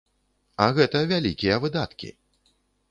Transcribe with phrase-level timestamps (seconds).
[0.65, 2.15] А гэта вялікія выдаткі.